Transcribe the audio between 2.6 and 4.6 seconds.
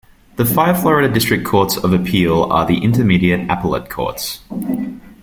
the intermediate appellate courts.